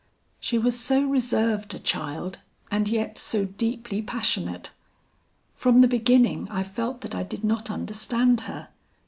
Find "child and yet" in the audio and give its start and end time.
1.79-3.19